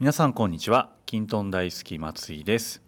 [0.00, 0.90] 皆さんこんにちは。
[1.06, 2.82] キントン大好き松井です。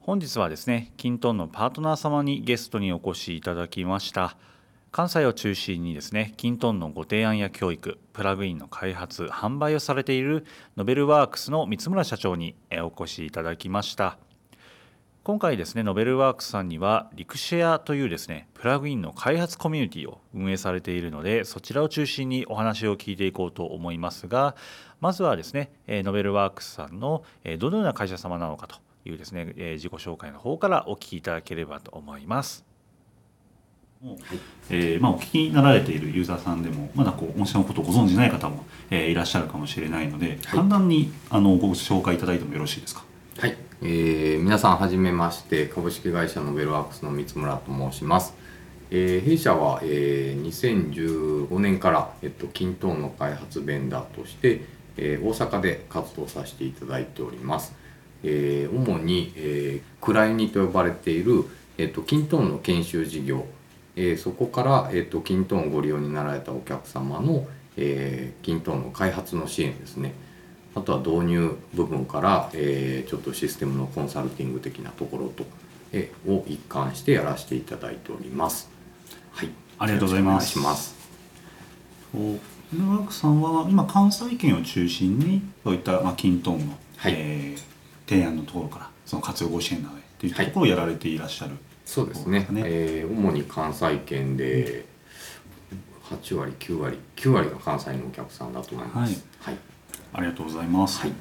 [0.00, 4.36] 本日はですねキントンのパートナー様にゲストにお越しいただきました。
[4.90, 10.44] 関西を中心にですねキントンのご提案や教育プラグインの開発販売をされている
[10.76, 14.18] ノベルワークスの三村社長にお越しいただきました。
[15.30, 24.56] 今回ですねノベルワークスさんにはリクシェアというですねプラグインの開発コミュニティを運営されているのでそちらを中心にお話を聞いていこうと思いますが
[25.00, 27.22] まずはですねノベルワークスさんの
[27.60, 32.64] どのような会社様なのかというですね自己紹介の方からお聞きいただければと思います。
[34.02, 34.18] はい
[34.70, 43.04] えーまあ、お聞きになられているユーザーさんでもまだこう御社のことをご存じない方も、えー、いらっしゃるかもしれないので、はい、簡単にあのご紹介いただいてもよろしいですか？
[43.38, 48.34] はい、えー、皆さんはじめまして株式会社のベルワークスの三村と申します。
[48.90, 54.62] えー、弊社は、えー、2015年から、えっと、キントーンの開発ベンダーとして、
[54.96, 57.74] えー、大阪で活動させていただいております。
[58.22, 61.44] えー、主に、えー、クライニと呼ばれている、
[61.78, 63.46] えっと、キントーンの研修事業
[63.96, 67.46] えー、そこから、えーと、キントーンをご利用になられたお客様の、
[67.76, 70.14] えー、キントーンの開発の支援ですね
[70.74, 75.44] あとは導入部分から、えー、ちょっとシステムのコンサルティング的なところと、
[75.92, 78.70] えー、を一貫してやらせていただいております。
[79.32, 79.48] はい。
[79.78, 80.58] ありがとうございます。
[80.58, 80.94] ます。
[82.14, 92.46] ワークさんは今関西圏を中心にそういった、まあ、キントーンの、はい、えー、提案のところからその活用ご支援などというところをやられていらっしゃる、はいそうですね。
[92.50, 94.84] ね、えー、主に関西圏で
[96.04, 99.62] 8割9割9割が関西のお客さんだと思います、はい、はい、
[100.12, 101.12] ありがとうございます、はい、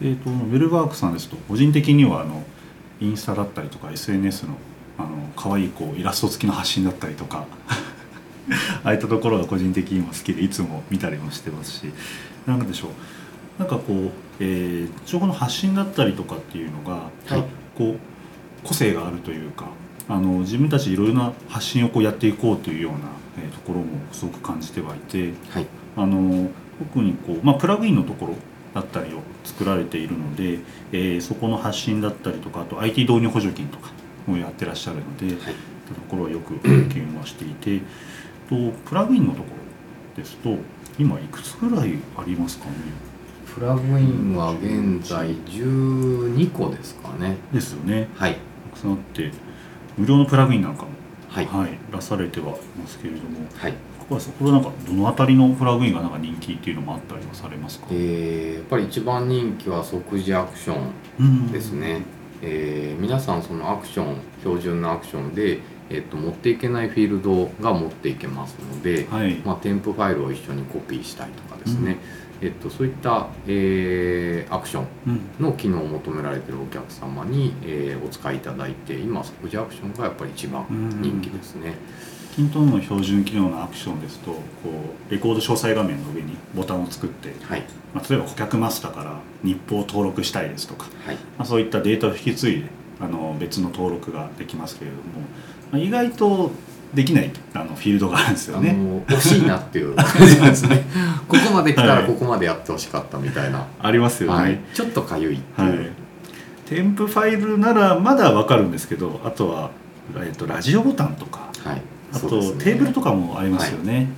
[0.00, 2.42] えーと、ウェルワークさんですと個人的にはあの
[3.00, 4.56] インスタだったりとか SNS の
[4.98, 7.46] あの可愛いこうイラスト付きの発信だったりとか
[8.84, 11.92] ああいったところが個人的にも好きでいつも見たりもしてますし
[12.46, 12.90] 何でしょう。
[13.58, 17.44] なんかこう、えー、情報の発信だったりとかっていうのが、はい、
[17.76, 19.66] こう個性があるというか
[20.08, 22.98] あの自分たちいろいろな発信をこうやっていこうというような、
[23.38, 28.34] えー、ところもすごく感じてはいて、はい、あの特にこう、まあ、プラグインのところ
[28.74, 30.60] だったりを作られているので、
[30.92, 33.90] えー、そこの発信だったりとかあと IT 導入補助金とか
[34.26, 37.80] もやってらっしゃるので、はい、ところはよく経験はしていて
[38.48, 39.44] とプラグインのとこ
[40.16, 40.56] ろですと
[40.98, 42.72] 今いくつぐらいありますかね？
[43.54, 47.36] プラグインは現在12個ですかね。
[47.52, 48.08] ですよね。
[48.16, 48.38] はい。
[48.70, 49.30] たくさんあって
[49.96, 50.88] 無料のプラグインなんかも、
[51.28, 60.78] はい、はい、出されてはいますけれども、はい、ここはそこはなんかどの辺りのプラグインがなんか人気っていうのもあったりはされますか、えー、やっぱり一番人気は即時アクショ
[61.20, 62.02] ンですね、
[62.42, 71.98] えー、皆さんそのアクション標準のアクションでえっと、持っていけないフィールドが持っていけますので、はい、まあ、添付ファイルを一緒にコピーしたりとかですね、
[72.42, 74.86] えっと、そういった、えー、アクション
[75.40, 80.66] の機能を求められているお客様に、えー、お使いいただいて今即時アクションがやっぱり一番
[81.00, 81.74] 人気ですね。
[82.34, 84.40] キントンの標準機能のアクションですとこ
[85.08, 87.62] うレコード詳細画面の上にボタンを作って、はい。
[87.94, 91.16] まあ、例えば顧客マスターから日報を登録したいですとか、はい。
[91.16, 92.68] まあ、そういったデータを引き継いで
[93.00, 95.02] あの別の登録ができますけれども、
[95.72, 96.50] まあ、意外と
[96.94, 98.76] できないあのフィールドがあるんですよね。
[99.06, 99.96] 惜しいなっていう。
[99.96, 100.84] ですね。
[101.32, 105.90] ここまで来たらここまでやってほしかったみたいな、はい、ありますよね、はい、ちょっとかゆいっていう、はい、
[106.66, 109.70] 添付ファイルならまだわかるんですけどあとは、
[110.16, 111.82] えっと、ラジオボタンとか、はい、
[112.12, 114.08] あと、ね、テーブルとかもありますよね。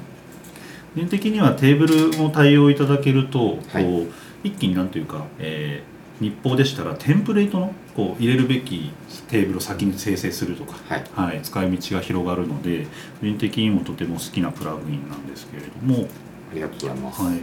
[0.94, 4.12] 個人的にはテーブルも対応いただけると、こう
[4.44, 8.92] 一気になんというか、えー、日報でしたらテンプレートのこう入れるべき
[9.28, 12.86] テーブルを先に生成するとか、はい、はい、使い道が広がるので
[13.20, 16.08] 個人的にもとても好きなプラグインなんですけれども。
[16.50, 17.40] ありがとうございます、はい、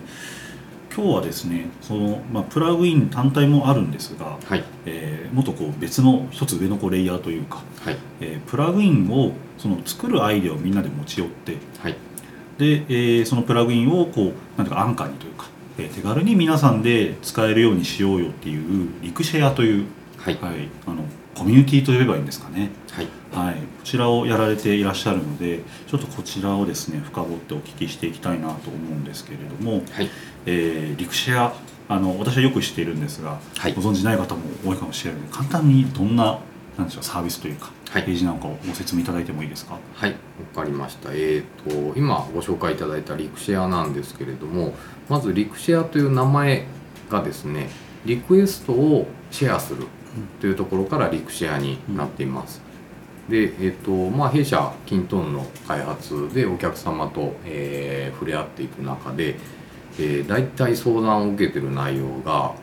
[0.95, 7.97] 今日はですねその、まあ、プラグイン単体もあるんですが、はい、えー、もっとこう別の一つ上のこうレイヤーというか、はい。
[8.21, 11.95] えー、プラグインをその作るアイデアをみんなで持ち寄って、はい、
[12.57, 19.85] で、えー、そのプラグインをこうなんていうか安価にというかえ手軽に皆さんで使えるようにしようよっていうリクシェアという、
[20.17, 21.03] はい、はい、あの
[21.35, 23.07] コミュニティと呼べばいいんですかね、はい。
[23.31, 30.09] はい、こちらをやられていらっしゃるのでちょっとこちらをですね深掘ってお聞きしていきたいなと思うんですけれども、はい。
[30.45, 31.53] えー、リクシェア
[31.87, 36.39] あの私はよく知っているんですが、はい、ご存じない方も多いかもしれないので簡単にどんな
[36.77, 39.77] なんでしょうサービスというか、はい、ページなんかをご説明いただいてもいいですか？
[39.93, 40.11] はい。
[40.11, 40.17] わ
[40.55, 41.11] かりました。
[41.11, 44.73] えっ、ー、と今ご紹介いただいたリクシェアなんですけれども
[45.09, 46.65] まずリクシェアという名前
[47.09, 47.69] がですね
[48.05, 49.87] リクエストをシェアする
[50.39, 52.61] というところからリクシェアになっています、
[53.27, 59.35] うん、で、えーとまあ、弊社キントンの開発でお客様と、えー、触れ合っていく中で、
[59.99, 62.53] えー、大体相談を受けてる内容が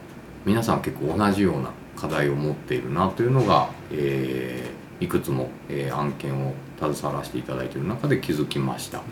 [0.44, 9.02] 皆さん結構同じような課題を持っているなというのが、えー、いくつも、えー、案件を携わらせていただいている中で気づきました。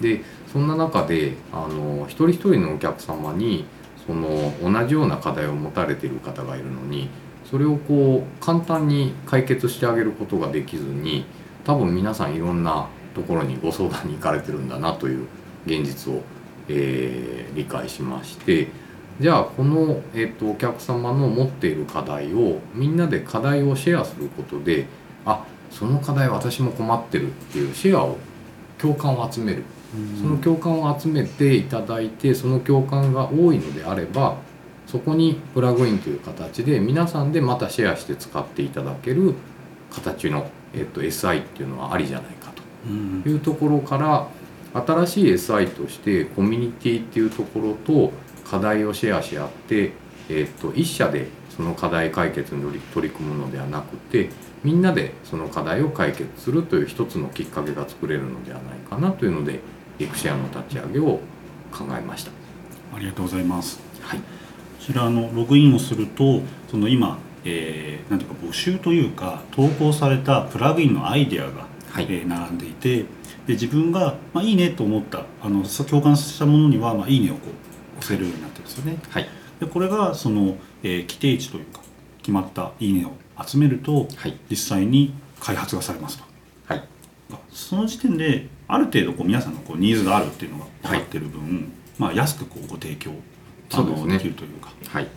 [0.00, 0.22] で
[0.52, 3.64] そんな中であの一人一人のお客様に
[4.06, 7.08] その同じような課題を持たれている方がいるのに
[7.44, 11.24] それをこう簡単に解決してあげることができずに
[11.64, 15.26] 多分皆さんいろんなところにご相談に行かれてるんだなという
[15.66, 16.22] 現実を、
[16.68, 18.68] えー、理解しまして
[19.20, 24.86] じゃあこの、えーと、お客様の持っている課題をみんなで課題をシェアすることで
[25.26, 28.18] あその課題私も困ってるっていうシェアを
[28.78, 29.64] 共感を集める。
[30.20, 34.38] その共感を集めていただいてその共感が多いのであれば
[34.88, 39.34] そこにプラグインという形で皆さんでまたシェアして使っていただける
[39.92, 42.62] 形の、えっと、SI っていうのはありじゃないかと。
[43.28, 44.28] いうところから
[44.74, 48.12] 新しい SI としてコミュニティっていうところと
[48.44, 49.92] 課題をシェアし合って、
[50.28, 54.30] えっと、一社でその課題解決に取り組むのではなくて
[54.62, 59.60] みんなでその課題を解決するという一つのきっかけが作れるのではないかなというので
[59.98, 61.20] エクシェアの立ち上げを
[61.70, 62.44] 考えました。
[62.94, 64.24] ありがとうございます、はい、こ
[64.80, 72.98] ちらのログインをするとその今、えー、なんていうか募集というか投稿されたプラグインのアイデアが、はい、えー、並んでいて
[73.46, 77.40] で自分が、まあ、いいねと思ったあの共感したものには、まあ、いいねをこ
[77.96, 78.98] う押せるようになってるんですよね。
[79.10, 79.28] はい、
[79.60, 81.80] でこれがその、えー、規定値というか
[82.18, 83.12] 決まったいいねを
[83.42, 86.24] 集めると、はい、実際に開発がされますと。
[86.66, 86.84] はい、
[87.50, 91.62] その時点である程度こう皆さんのこうニーズがあるっていうのが分かってる分、はい、
[91.98, 93.12] まあ、安くこうご提供
[93.72, 95.08] あので,、きるというか、はい、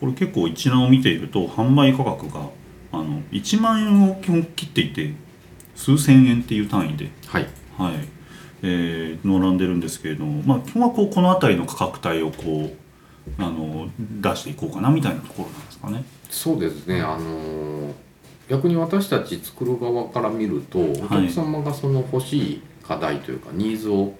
[0.00, 2.48] これ結構一覧を見ていると販売価格が
[2.92, 5.14] あの1万円を基本切っていて
[5.74, 7.46] 数千円っていう単位で、はい。
[7.76, 7.94] はい。
[8.62, 12.76] えー、並んでるんですけれども、まあ、基本はこうこの辺りの価格帯をこう
[13.38, 13.88] あの
[14.20, 16.04] 出していこうかなみたいなところなんですかね。
[16.30, 17.00] そうですね。
[17.00, 17.94] あの
[18.48, 24.14] 逆に私たち作る側から見ると、お客様がその欲しい課題というかニーズを、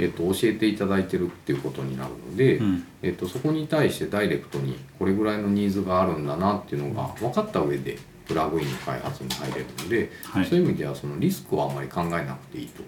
[0.00, 2.60] えっと、教えていただいてるっていうことになるので、
[3.02, 7.96] えっと、そこに対してダイレクトにこれぐらいのニーズがあるんだなっていうのが分かった上で
[8.26, 12.82] プラグインの開発に入れるので、はい、そういう意味ではそのリスクはあまり考えなくていいと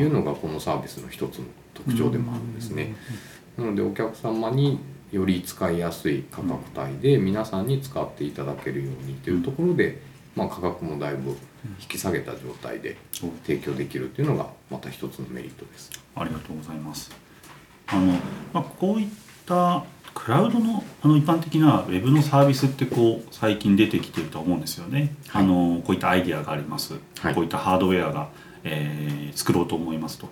[0.00, 2.94] いうのがこのサービスの一つの特徴でもあるんですね。
[3.58, 4.78] なのでお客様に
[5.12, 10.00] より使いやすい価格帯で皆さんに使っていただけるようにというところで、
[10.34, 11.30] まあ、価格もだいぶ
[11.80, 12.96] 引き下げた状態で
[13.44, 15.90] 提供できるっていうのがまた一つのメリットです。
[16.14, 17.10] ありがとうございます。
[17.88, 18.12] あの
[18.52, 19.08] まあ、こういっ
[19.46, 25.14] たクラウドのあの一般的なウェブのサービスってこう最近出てきてると思うんですよね。
[25.28, 26.94] はい、あのこういったアイディアがあります。
[27.20, 28.28] はい、こういったハードウェアが、
[28.64, 30.28] えー、作ろうと思いますと。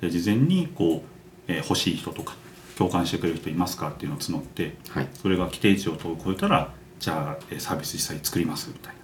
[0.00, 2.34] で事前にこう、えー、欲しい人とか
[2.78, 8.98] 共感してくれる人いますかっていうのを募って、はい、それが規定値を超えたらじゃあサービス実際作りますみたいな。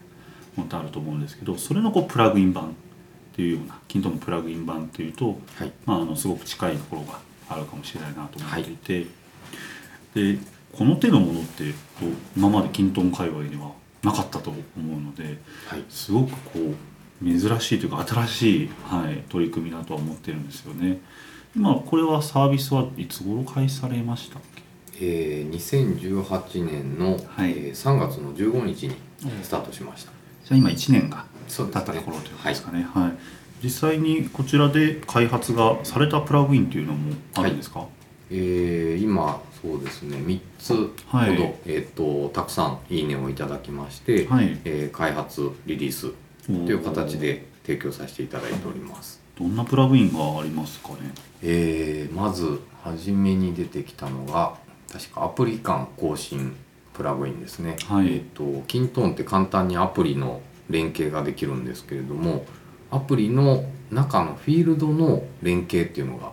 [0.56, 2.72] もとあると思うんですけどそれのこうプラグイン版っ
[3.34, 7.18] ていうようなキントのプラグイン版っていうと、はい、まあ、あのすごく近いところが
[7.48, 9.00] あるかもしれないなと思っていて、は
[10.22, 10.38] い、で
[10.72, 11.74] この手のものって
[12.36, 13.72] 今までキントン界隈には
[14.02, 16.60] なかったと思うので、はい、すごくこ
[17.22, 21.00] う珍しいというか新しい、はい、取り組みだとは思ってるんですよね。
[21.56, 24.62] 今これはサービスはいつ頃開始されましたっけ？
[25.00, 27.50] えー、2018年の、はい。
[27.50, 28.96] えー、3月の15日に
[29.43, 30.12] スタートしました。
[30.44, 32.86] じゃあ今1年が経ったところということですかね。
[32.93, 33.12] はい、はい、
[33.62, 37.88] 実際にこちらで開発がされたプラグインというのもあるんですか、はい、
[38.31, 40.19] えー、今そうですね。
[40.19, 46.12] 3つほど、はい、えーと、たくさん「いいね」をいただきまして、はい、えー、開発リリース
[46.46, 51.12] という形で提供させていただいておりますどんなプラグインがありますかね？
[51.43, 54.55] えー、まず初めに出てきたのが
[54.93, 56.55] 確かアプリ間更新
[56.93, 58.20] プラグインですね、はい、えっ、ー、
[58.58, 62.44] とキントーンって簡単にアプリの連携ができるんですけれども
[62.91, 66.32] アプリの中のフィールドの連携っていうのが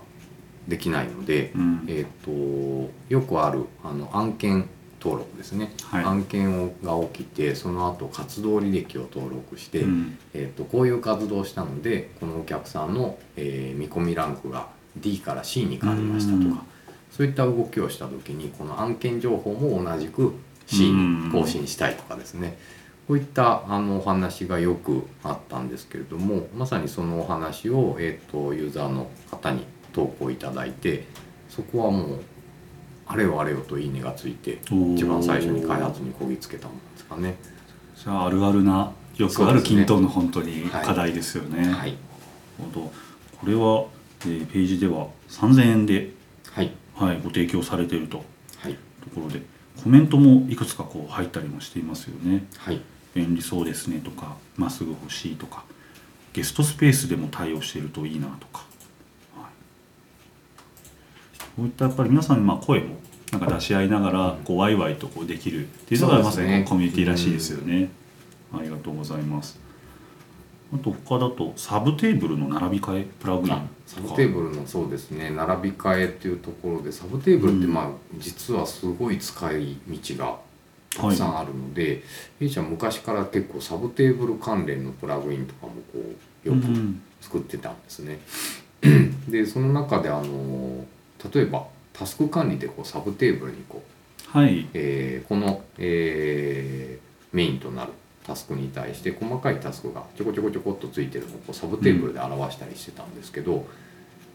[0.68, 4.70] できないので、うん、えーと、よくあるあの案件
[5.02, 16.60] 登録ですね、はい、案件をが起きてその後活動履歴を登録して、うん、えーと、こういう活動をしたのでこのお客さんの、えー、見込みランクが D から C に変わりましたとか、うん、
[17.10, 20.34] そういった動きをした時にこの案件情報も同じく
[20.68, 22.58] C に更新したいとかですね。
[23.08, 31.04] こういったあのお話がよくあったんですけれどもまさにそのお話を、えーと、ユーザーの方に投稿いただいて
[31.50, 32.24] そこはもう
[33.08, 34.60] あれよあれよといいねがついて
[34.96, 37.36] 一番最初に開発にこぎつけたものですかね。
[37.96, 41.64] じゃああるあるなよくある均等の本当に課題ですよね。
[41.64, 41.98] はい、はい、
[42.74, 42.92] こ
[43.46, 43.86] れは、
[44.22, 46.12] えー、ページでは3000円で
[46.52, 48.24] はい、はい、ご提供されていると。
[48.58, 48.74] はい。
[48.74, 49.42] ところで
[49.84, 52.46] コメントもいくつかこう入ったりもしていますよね。
[52.58, 52.82] はい。
[53.14, 55.64] 便利そうですねとかまっすぐ欲しいとか
[56.34, 58.71] ゲストスペースでも対応しているといいなとか、はい、
[61.62, 62.96] こういったやっぱり皆さんにまあ声も
[63.32, 67.90] なんか出し合いながらこうワイワイとこうできるっていうのがまさにコミュニティらしいですよね。
[68.52, 69.60] ありがとうございます。
[70.74, 75.30] あと他だとサブテーブルの並び替えプラグインあサブテーブルのそうですね。
[75.30, 77.74] 並び替えっていうところでサブテーブルってうん。
[77.74, 80.38] まあ実はすごい使い道が
[80.90, 82.02] たくさんあるので、
[82.40, 86.00] 弊社昔から結構サブテーブル関連のプラグインとかもこ
[86.44, 88.20] うよくうん作ってたんですね。
[89.30, 90.86] でその中であの
[91.34, 93.84] 例えばタスク管理でこうサブテーブルにこ
[94.34, 94.68] う、はい。
[94.74, 97.94] えーこの、えーメインとなる
[98.26, 103.66] タスクに対して細かいタスクがちょこちょこちょこっとついてるのをこうサブテーブルで表したりしてたんですけど、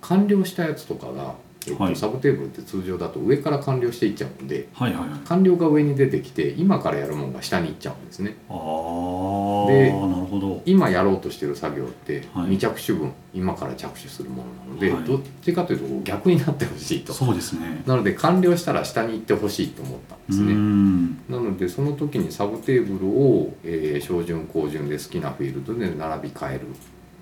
[0.00, 1.35] 完了したやつとかが、
[1.68, 1.96] えっとはい。
[1.96, 5.20] サブテーブルって通常だと上から完了していっちゃうんではいはいはい。
[5.26, 8.37] 完了が上に出てきて今からやるものが下に行っちゃうんですね。
[8.49, 10.62] ああでなるほど。
[10.66, 12.50] 今やろうとしてる作業ってはい。
[12.56, 15.04] 未着手分、今から着手するものなので、はい。
[15.04, 17.12] どっちかというと逆になってほしいと。
[17.12, 17.82] そうですね。
[17.87, 21.11] なので完了したら下に行ってほしいと思ったんですうねん。
[21.28, 26.61] なのでその時にサブテーブルを、えー標準高順で好きなフィールドで並び替える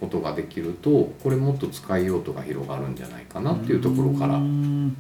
[0.01, 4.97] ことができるとこれもっと使い用途が広がるんじゃないかなっていうところからうん。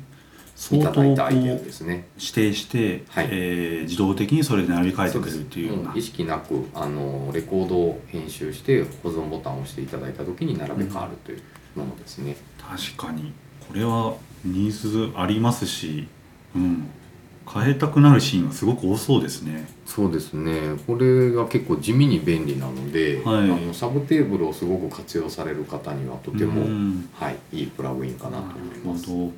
[0.70, 2.06] いただいたアイデアですね。
[2.16, 3.28] 指定して、はい。
[3.30, 11.42] えー自動的にそれで並び替えてくれるっていうようう意識なくあのレコードを編集して保存ボタンを押していただいた時に並べ替わるという
[11.74, 12.36] ものですね。
[12.58, 13.32] 確かに。
[13.68, 16.06] これはニーズありますし、
[16.54, 16.86] うん、
[17.52, 19.68] 変えたくなるシーンはすごく多そうですね。
[19.86, 20.76] そうですね。
[20.86, 23.50] これが結構地味に便利なので、はい。
[23.50, 27.08] あのサブテーブルをすごく活用される方にはとても、うん。
[27.12, 29.06] はい、いいプラグインかなとな思いるます。
[29.06, 29.32] こ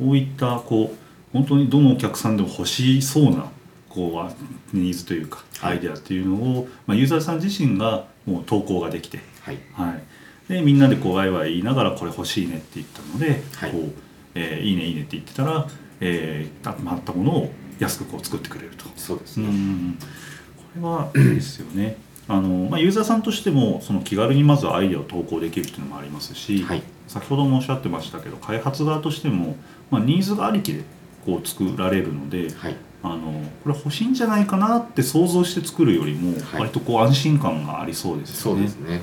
[0.00, 0.96] ういったこう
[1.32, 3.50] 本当にどのお客さんでも欲しそうな
[3.88, 4.32] こうあ
[4.72, 5.72] ニーズというかはい。
[5.72, 9.58] アイデアっていうのを、まあ、ユーザーさん自身がもう投稿ができて、はい。
[9.72, 9.92] は
[10.48, 13.70] い、でみんなでこうワイワイ言いながらこれ欲しいねって言ったので、はい。
[13.70, 13.92] こう
[14.34, 15.68] えーいいねいいねって言ってたら、
[16.00, 18.84] えー、たまったものを安くこう作ってくれると。
[18.96, 19.48] そうですね。
[19.48, 19.98] うん
[20.56, 21.96] これはいいですよね。
[22.26, 29.56] あのまあ、ユーザーさんとしてもその気軽にまずアイデアを投稿できるっていうのもありますし、はい先ほどもおっしゃってましたけど開発側としても、
[29.90, 30.84] まあ、ニーズがありきで
[31.26, 33.32] こう作られるのではいあの
[33.62, 38.66] これ欲しいんじゃないかなって想像して作るよりもはい割とこう安心感がありそうですよね。
[38.68, 39.02] そうですね。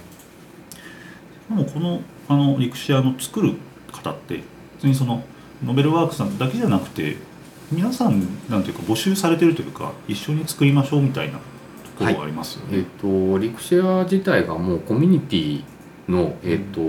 [1.50, 3.54] でもこのあのリクシアの作る
[3.92, 4.42] 方って
[4.76, 5.24] 別にその
[5.64, 7.18] ノベルワークさんだけじゃなくて
[7.72, 11.44] 皆さんなんていうか募集されてるというか一緒に作りましょうみたいなと
[12.00, 12.80] ころがありますよね。
[12.80, 15.64] えっ、とリクシェア自体がもうコミュニティ
[16.10, 16.82] のえっ、と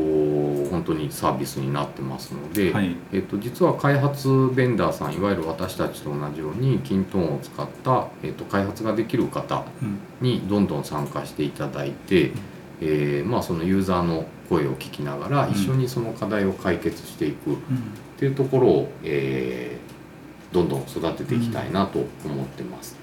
[0.70, 2.96] 本当にサービスになってますので、はい。
[3.12, 9.98] えっと実は開発ベンダーさんいわゆる私たちと同じようにキントーンを使った、えっと開発ができる方うん。
[10.20, 12.32] にどんどん参加していただいて、
[12.80, 15.52] えーまあ、そのユーザーの声を聞きながらうん。
[15.52, 17.56] 一緒にその課題を解決していく
[18.26, 19.92] っうんていうところを、えー
[20.52, 22.94] どんどん育てていきたいなと思ってます。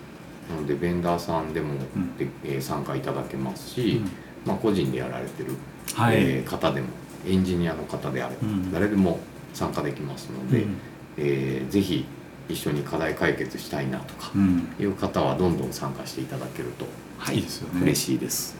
[0.47, 2.15] なのでベンダーさんでもうん。
[2.15, 4.11] で、えー参加いただけますし、うん。
[4.45, 5.53] まあ、個人でやられてる、
[5.95, 6.87] はい、えー方でも
[7.27, 8.71] エンジニアの方であれば、うん。
[8.71, 9.19] 誰でも
[9.55, 10.77] 参加できますので、うん。
[11.17, 12.05] えーぜひ
[12.47, 14.67] 一緒に課題解決したいなとかうん。
[14.79, 16.85] いう方はどんどん参加していただけると、
[17.17, 17.39] はい。
[17.39, 17.81] いですよね。
[17.81, 18.55] 嬉しいです。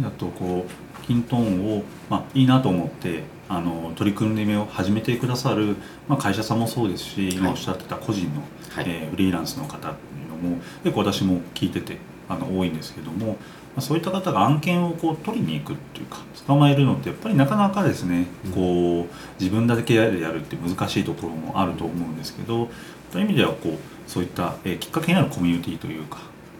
[0.00, 5.76] だとこうキントーンを、まあ、いいなと思ってあの取り組みを始めてくださる、
[6.08, 8.84] まあ、会社さんもそうですし今おっしゃってた個人の、はい。
[8.86, 9.90] えーフリーランスの方ってい
[10.26, 11.98] うのも結構私も聞いてて
[12.28, 13.36] あの多いんですけども、ま
[13.76, 18.52] あ、そういった方が案件をこう取りに行くっていうか捕まえるのってやっぱりなかなかですね、うん。
[18.52, 22.68] こう自分だけでやるって難しいところもあると思うんですけど
[23.12, 26.18] そういう意味ではこうそういった、えーきっかけになるコミュニティというか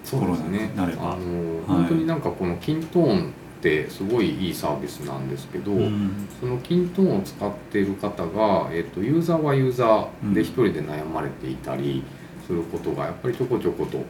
[0.09, 1.13] ところになれば。
[1.13, 3.33] あの、本当になんかこのキントーン
[3.65, 6.29] ってすごいいいサービスなんですけど、うん。
[6.39, 12.05] そのキントーンを使っている方が、えっとユーザーはユーザーで一人で悩まれていたり
[12.47, 14.03] することがやっぱりちょこちょこと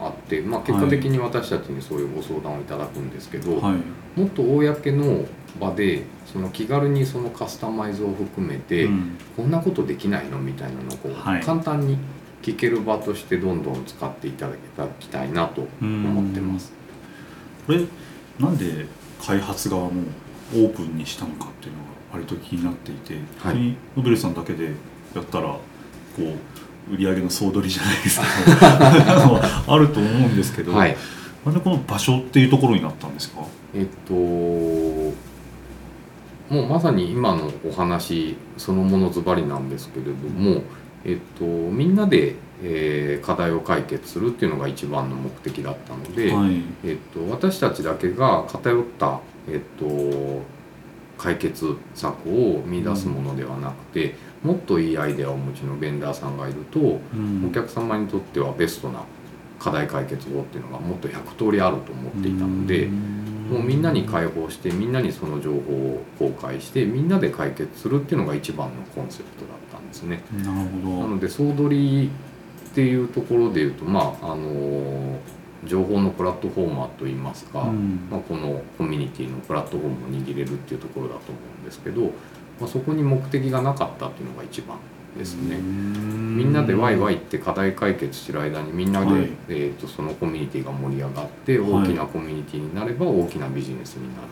[0.00, 4.18] あって、まあ、結果的に私たちにそういうご相談をいただくんですけど、はい。
[4.20, 5.24] もっと公の
[5.60, 9.18] 場でその気軽にそのカスタマイズを含めて、うん。
[9.36, 11.42] こんなことできないのみたいなのをこう、はい。
[11.42, 11.96] 簡単に
[12.42, 14.54] 聞ける場としてどんどん使っていただ
[14.98, 16.72] きたいなと思ってます。
[17.66, 17.84] これ
[18.40, 18.86] なんで
[19.24, 19.92] 開発側も
[20.52, 23.74] オープンにしたのかっていうのが割と気になっていて、はい。
[23.96, 24.72] ノベルさんだけで
[25.14, 25.60] やったらこ
[26.18, 26.22] う
[26.94, 28.56] 売り上げの総取りじゃないですけど
[29.74, 30.96] あると思うんですけど、はい。
[31.44, 33.40] なんでこの場所っていうところになったんですか？
[33.74, 35.12] えっとも
[36.50, 40.62] うまさに今のお話そのものズバリなんですけれども、
[41.04, 46.62] えっと、みんなで、えー課題を解決するっていうのが一番の目的だったので、はい。
[46.84, 50.42] えっと、私たちだけが偏った、えっと、
[51.18, 57.46] 解決策を見出すものではなくて、もっといいアイデアをお持ちのベンダーさんがいると、うん。
[57.48, 59.02] お客様にとってはベストな
[59.58, 62.88] 課題解決法っていうのがもっと100通りあると思っていたので、
[63.50, 70.22] もうみんなに開放してみんなにその情報を公開してみんなで解決するっていうのが一番のコンセプトだったんですね。
[70.44, 71.00] なるほど。
[71.02, 72.10] なので総取り
[72.76, 75.18] っていうところでいうとまああの
[75.64, 78.06] 情報のプラットフォーマーといいますか、うん。
[78.10, 82.02] まあ、このコミュニティのプラットフォームを握れるっていうところだと思うんですけど、
[82.60, 84.76] まあ、そこに目的がなかったっていうのが一番
[85.16, 85.56] ですね。
[85.56, 89.30] みんなでワイワイって課題解決してる間にみんなで、はい。
[89.48, 91.70] えー、とそのコミュニティが盛り上がってはい。
[91.70, 94.28] 大きなコミュニティになれば大きなビジネスになる、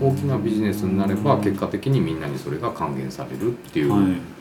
[0.00, 0.14] うん。
[0.14, 4.35] 大きなビジネスになれば結果的にみんなにそれが還元されるっていう、はい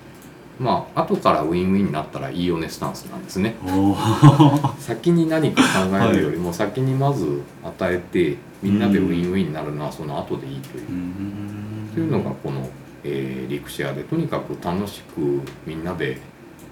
[0.59, 3.55] まあ後からウィンウィンになったらいいよねスタンスなんですね。
[4.79, 10.89] 先に何か考えるよりも先にまず与えてみんなでウィンウィンになるのはその後でいいという。
[10.89, 10.91] う。
[10.91, 12.67] んというのがこの、
[13.03, 16.19] えーリクシェアでとにかく楽しくみんなで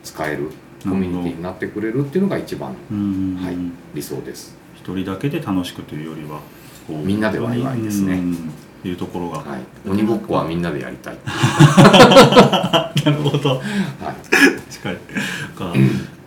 [0.03, 0.49] 使える
[0.83, 3.57] コミュニティになってくれるっていうのが一番はい
[3.93, 4.57] 理想です。
[4.75, 6.41] 一人だけで楽しくというよりは
[6.89, 8.15] みんなでワイワイですね。
[8.15, 11.17] うんいうところが、はい、鬼ごっこはみんなでやりたい。
[11.25, 13.49] なるほど。
[13.55, 14.97] はい、近い。
[15.55, 15.73] か。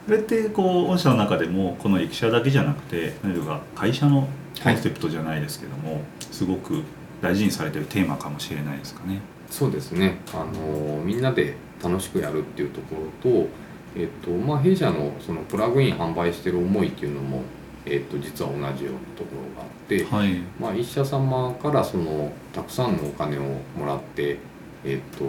[0.06, 4.28] これってこう御社の中でもこの駅舎だけじゃなくて何か会社の
[4.62, 6.82] コンセプトじゃないですけども、すごく
[7.20, 9.20] 大事にされてるテーマかもしれないですかね。
[9.50, 10.18] そうですね。
[10.32, 13.48] あのみんなで楽しくやるっていうところと、
[13.96, 17.42] えっとまあ弊社のそのプラグイン販売してる思いっていうのも、
[17.84, 19.64] えっと実は同じようなところがあ
[20.05, 23.43] はい、まあ一社様からそのたくさんのお金を
[23.78, 24.38] もらって、
[24.85, 25.25] えっと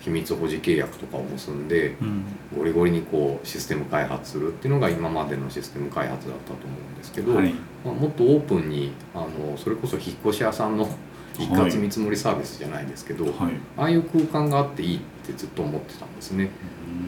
[0.00, 2.24] 秘密保持契約とかを結んでうん。
[2.56, 7.52] ゴリゴリにこうシステム開発するっていうのが今までのシステム開発だったと思うんですけど、はい。
[7.84, 10.88] まあ、もっとオープンにあのそれこそ引っ越し屋さんの
[11.34, 13.34] 一括見積もりサービスじゃないですけど、はい。
[13.76, 16.50] ああいう空間があっていいってずっと思ってたんですね。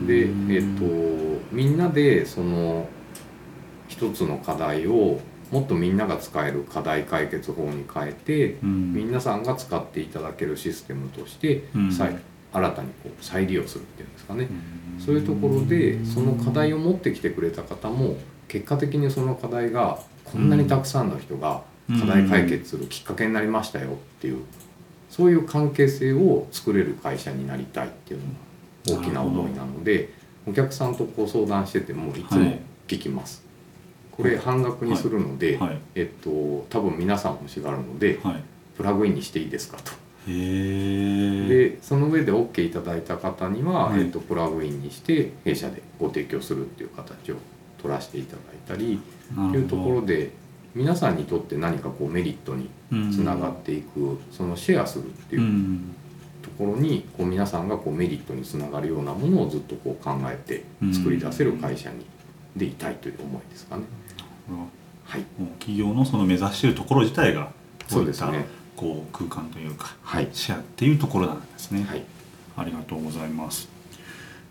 [0.06, 0.84] で、えっと
[1.52, 2.88] みんなでその
[3.86, 8.94] 一つの課題をもっとみんなが使える課題解決法に変えて、うん。
[8.94, 11.92] 皆さんが使っていただけるシステムとして、うん。
[11.92, 12.16] 再
[12.52, 14.48] 新たにこう再利用するっていうんですかね。
[14.98, 15.00] うん。
[15.00, 18.16] そういうところでその課題を持ってきてくれた方も
[18.48, 21.62] 結果的にその課題がこんなにたくさんの人が
[22.00, 24.44] 課題解決するきっかけになりましたよっていう
[25.08, 28.20] そういう関係性を作れる会社になりたいっていう
[28.90, 30.10] のが大きな思いなので
[30.46, 33.47] お客さんとこう相談しててもいつもはい聞きます。
[34.18, 35.78] これ半額にするので、はい。
[35.94, 38.42] えっと多分皆さん欲しがるのではい。
[38.76, 39.92] プラグインにしていいですかと。
[40.26, 44.02] でその上で OK いただいた方には、はい。
[44.02, 47.36] えっとプラグインにして弊社でご提供するっていう形を
[47.80, 49.00] 取らせていただいたり
[49.34, 50.32] というところで
[50.74, 52.68] 皆さんにとって何かこうメリットに
[53.12, 55.94] つながっていく、そのシェアするってういうん。
[56.42, 62.06] ところにこう皆さんがこうメリットにつながるようなものをずっとこう考えて作り出せる会社に
[62.56, 63.82] でいたいという思いですかね。
[65.04, 67.50] はい、もう企業のその目指しているところ自体が
[67.86, 68.30] そうですね。
[68.30, 72.02] こいったこう空間というかはい、シェアっていうところなんですね、はい。
[72.56, 73.68] ありがとうございます。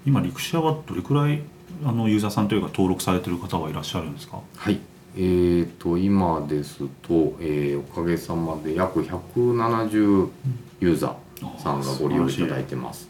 [0.05, 1.41] 今陸シェアはどれくらい
[1.86, 4.39] あのユーザーさんというか登録されてる方はいらっしゃるんですか？
[4.55, 4.79] はい。
[5.15, 10.29] えー、と今ですと、えーおかげさまで約170
[10.79, 13.10] ユーザーさんがご利用いただいてます。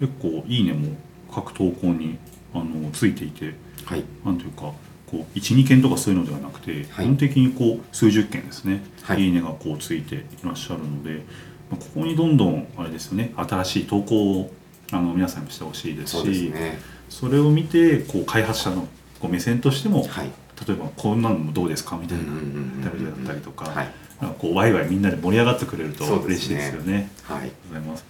[0.00, 0.96] 結構いいねも
[1.32, 2.18] 各投稿に
[2.54, 4.04] あのついていてはい。
[4.24, 4.72] なんというか
[5.12, 11.22] こう12件とかそういうのではなくて、はい基本的にこう数十件ですね、はいい、いねがこうついていらっしゃるので、
[11.70, 14.50] まあここにどんどんあれですよね新しい投稿を
[14.90, 16.78] あの皆さんにしてほしいですしね。
[17.10, 18.88] それを見てこう開発者の
[19.20, 20.30] こう目線としても、はい。
[20.66, 23.92] 例えばこんなのもどうですかみたいなうんうんうんうんタイプだったりとか,、はい。
[24.20, 27.10] なんかこうワイワイみんなで盛り上がってくれると嬉しいですよね。
[27.24, 27.38] はい。
[27.38, 28.04] ありがとうございます。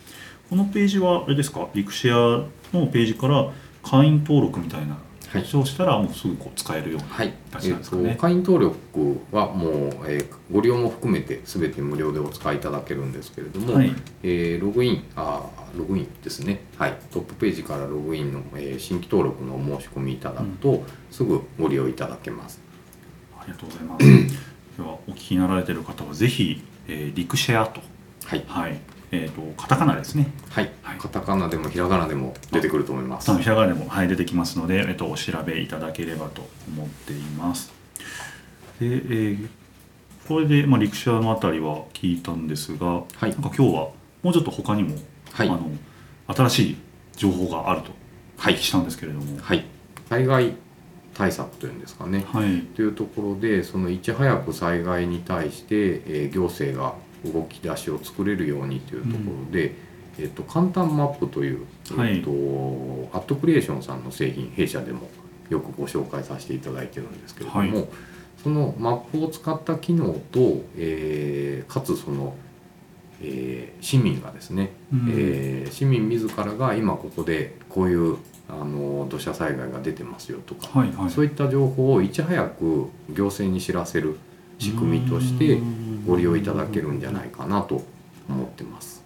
[0.50, 3.50] このページはあれですか、リクシェアのページから
[3.82, 4.98] 会員登録みたいな
[5.32, 5.42] はい。
[5.42, 7.32] をしたらもうすぐこう使えるようなはい。
[7.52, 8.02] 形なんですかね。
[8.04, 9.72] えーと会員登録はもう、
[10.06, 13.92] えーご利用も含めて全て無料でお使いいただけるんですけれども、はい。
[14.22, 22.60] えーログインあーログインですね、はい、トップページからログインの、えー新規登録のお申し込みいただくと、すぐご利用いただけます。
[23.38, 24.36] ありがとうございます。
[24.76, 27.80] ではお聞きになられている方はぜひ、えーリクシェアと、
[28.24, 28.78] はい、はい、
[29.12, 30.32] えっ、とカタカナですね。
[30.50, 30.70] はい。
[30.82, 30.98] はい。
[30.98, 33.30] カタカナでもひらがなでも出てくると思います。
[33.30, 37.72] あのひらがなでも、はい、出てきますので、えっと、お調べいただければと思っています。
[38.80, 39.48] で、えー
[40.28, 43.30] これで、まあ、陸シアのあたりは聞いたんですが、はい。
[43.30, 43.90] なんか今日は
[44.22, 44.94] もうちょっと他にも、
[45.32, 45.48] はい。
[45.48, 45.68] あの
[46.28, 46.76] 新しい
[47.16, 47.90] 情報があると
[48.38, 49.64] お聞きしたんですけれども、はい、
[50.08, 50.54] 災害
[51.14, 56.94] 対策というんですかね、はい、というところでそのいち早く災害に対して、えー行政が
[57.24, 59.74] 動き出しを作れるようにというところで、
[60.18, 62.30] えっと簡単マップという、はいえっと
[63.12, 65.08] アットクリエーションさんの製品弊社でも
[65.50, 67.88] よくご紹介させていただいてるんですけれども、はい。
[68.42, 72.34] そのマップを使った機能と、えーかつその、
[73.20, 75.08] えー市民がですね、うん。
[75.10, 78.16] えー市民自らが今ここでこういう
[78.48, 81.10] あの土砂災害が出てますよとか、はいはい。
[81.10, 84.18] そういった情報をいち早く行政に知らせる
[84.62, 85.58] 仕組みとして
[86.06, 87.82] ご利用いただけるんじゃないかなと
[88.28, 89.02] 思ってます。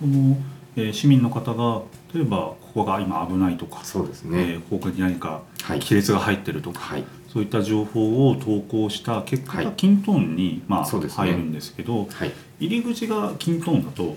[0.00, 0.36] その、
[0.76, 1.82] えー市民の方が
[2.14, 4.38] 例えばここが今危ないとか、そうですえね。
[4.56, 5.80] ーここに何かはい。
[5.80, 7.04] 亀裂が入ってるとか、はい。
[7.32, 12.32] そういった情報を投稿した結果がはいキントーンに、まあ、そうですね入るんですけどはい。
[12.60, 14.16] 入り口がキントーンだと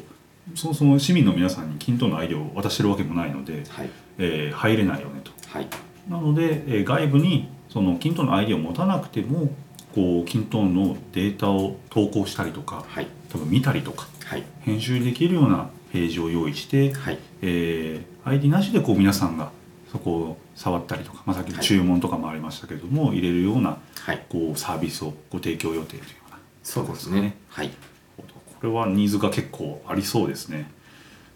[0.56, 3.89] そもそも市民の皆さんにキントーンのアイデアを渡してるわけもないので、はい。
[4.19, 5.32] えー入れないよねと。
[5.49, 5.67] はい。
[6.10, 9.49] なので、えー外部にそのキントーンのアイデアを持たなくても
[9.93, 13.08] こうキントーンのデータを投稿したりとかはい。
[13.29, 14.43] 多分見たりとかはい。
[14.62, 17.19] 編集できるようなページを用意して、はい。
[17.41, 19.51] えー ID なしでこう皆さんが
[19.91, 24.25] そこを触ったりとか、まあ、さっきの注文とかもありましたけれども、入れるようなはい。
[24.29, 27.36] こうサービスをご提供予定というようなそうですね。
[27.49, 27.69] はい。
[28.17, 28.23] こ
[28.63, 30.71] れはニーズが結構ありそうですね。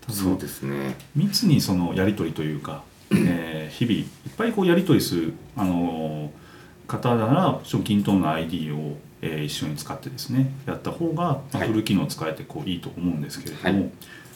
[0.09, 0.95] そうですね。
[1.15, 4.05] 密にそのやり取りというか、えー日々いっ
[4.37, 6.46] ぱいこうやり取りする、あのー
[6.87, 11.67] 方なら賞金等の ID を、えー一緒に使ってですねやった方が、まあはい。
[11.67, 13.89] フル機能使えてこういいと思うんですけれども、はい。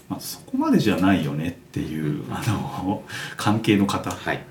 [0.10, 3.04] まあ、そこまでじゃないよねっていうあの
[3.38, 4.44] 関係の方、はい。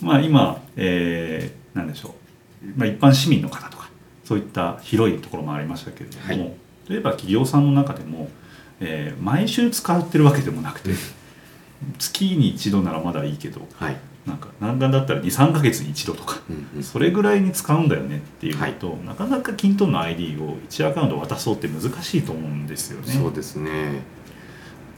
[0.00, 2.14] まあ、今、えーなんでしょ
[2.62, 3.88] う、まあ、一般市民の方とか
[4.24, 6.54] そういった広いところもありましたけれども、はい。
[6.88, 8.28] 例えば企業さんの中でも、
[8.80, 10.90] えー毎週使ってるわけでもなくて
[11.98, 13.96] 月に一度ならまだいいけどはい。
[14.26, 16.82] なんか何だったら23か月に一度とかうんうん。
[16.82, 23.12] それぐらいに使うんだよねっていうのと、なかなかキントンの ID を1アカウント渡そうって難しいと思うんですよね。
[23.12, 24.02] そうですね。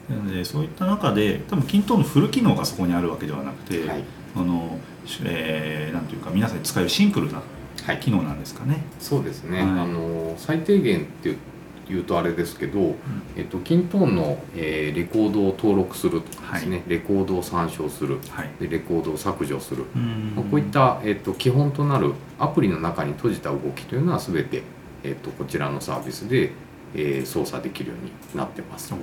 [0.08, 4.04] なのでそういった中で多分キントンのフル機能がそこにあるわけではなくて、はい。
[4.36, 4.78] あの、
[5.24, 7.42] えーなんていうか皆さんに使えるシンプルな
[7.84, 7.98] はい。
[7.98, 8.84] 機能なんですかね。
[9.00, 11.38] そうですね、はいあの最低限っていう
[11.88, 12.94] 言うとあれですけど、
[13.36, 18.50] えっと、キントーンの、えーレコードを登録するとかですね、レコードを参照するはい。
[18.60, 20.32] でレコードを削除する、うん。
[20.34, 24.62] まあこういった、えっと、基本となるアプリの中に閉じた動きというのは全て、
[25.04, 26.52] えっと、こちらのサービスで、
[26.94, 28.94] えー操作できるようになってます。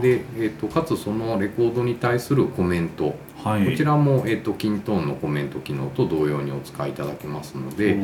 [0.00, 3.14] で、えっと、かつそのレコードに対するコメント。
[3.44, 3.66] はい。
[3.70, 7.96] こちらも、えっと、キントーンのコメント機能と同様にお使いいただけますので、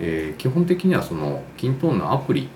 [0.00, 2.50] えー基本的にはそのキントーンのアプリはい。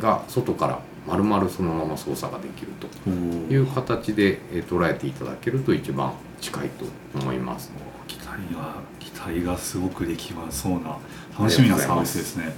[0.00, 6.84] が外から丸々そのまま操作ができるという形でえー捉えていただけると一番近いと
[7.18, 7.70] 思います。
[8.06, 10.98] 期待が期待がすごくできまそうな
[11.38, 12.44] 楽しみなサービスですね。
[12.44, 12.54] はい、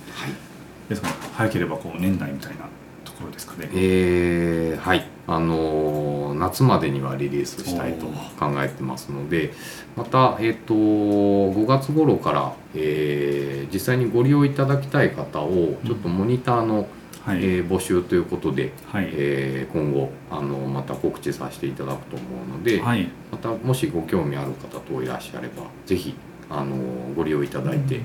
[0.89, 2.65] ですから早ければこう年内みたいな
[3.05, 3.71] ところですかね。
[3.73, 9.53] えーはいあのー夏までにはリリースしたいと考えてますので
[9.95, 16.89] また、えー、と5月頃から、えー実際にご利用いただきたい方をちょっとモニターの、
[17.31, 17.45] はい。
[17.45, 19.09] えー募集ということで、はい。
[19.13, 23.09] えー今後あのまた告知させていただくと思うので、はい。
[23.31, 26.15] またもしご興味ある方等いらっしゃればぜひ
[26.49, 26.77] あの
[27.15, 28.01] ご利用いただいて、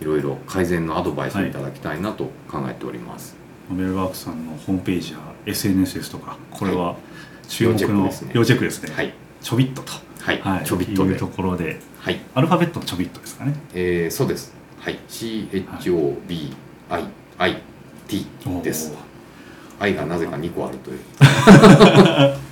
[0.00, 3.36] いろいろ改善のアドバイスをいただきたいなと考えております。
[3.70, 6.96] ノベルワークさんのホームページや SNS ですとかこれは
[7.48, 8.92] 注目要チェックのですね要チェックですね。
[8.94, 9.92] はい、ちょびっとと。
[10.20, 10.64] はいはい。
[10.64, 13.54] ちょびっとでいうところではい、アルファベットのちょびっとですかね。
[13.72, 14.52] えーそうです。
[14.80, 16.54] はい、C H O B
[16.90, 17.04] I
[17.38, 17.56] I
[18.08, 18.26] T
[18.62, 19.84] ですおー。
[19.84, 21.00] I がなぜか2個あるという。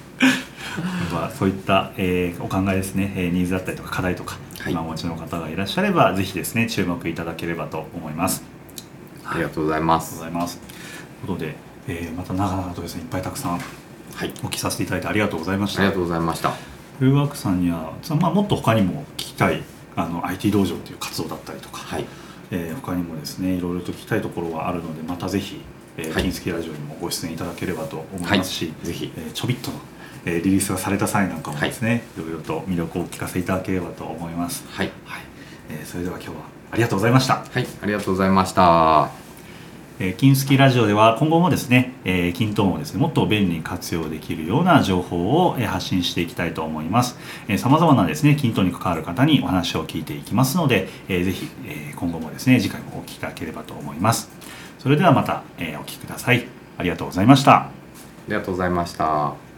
[1.12, 8.42] まあ、そういった、えーお考えですね、えーニーズだったりとか課題とか、はい今お持ちの方がいらっしゃればぜひですね注目いただければと思います。
[9.24, 10.18] ありがとうございまありがとうす。
[10.18, 10.58] ございます。
[10.58, 10.68] とい
[11.24, 11.56] うことで、
[11.88, 13.60] えーまた長々とですねいっぱいたくさん
[14.14, 15.80] はい、お聞きさせていただいてありがとうございました。
[15.80, 16.52] ありがとうございました。
[16.98, 19.62] フルワークさんには、まあ、もっと他にも聞きたい
[19.96, 22.04] あの IT 道場という活動だったりとか、はい、
[22.52, 25.60] えー他にもですねいろいろと聞きたいところはあるのでまたぜひ、
[25.96, 26.22] えーはい。
[26.22, 29.12] 金スキラジオにもご出演いただければと思いますし、ぜひ。
[29.16, 29.78] えーちょびっとの、
[30.26, 34.64] えーリリースがされた際なんかもですね、い、ろいろと魅力をお聞かせいただければと思います。
[34.68, 35.22] はい、はい。
[35.70, 36.34] えーそれでは今日は
[36.70, 37.44] ありがとうございました。
[37.50, 39.21] はい、ありがとうございました。
[40.04, 47.16] え金スキラジオでは今後もですね、えー、金トーンをですねもっと便利に活用できるような情報を、え発信していきたいと思います。
[47.56, 54.28] さまざまなですね金等に関わる方にお話を聞いていきますので、えーぜひ、え今後もですね次回もお聞きいただければと思います。
[54.80, 57.70] それではまた、えお聴きくださいありがとうございましたあ
[58.26, 59.51] りがとうございました。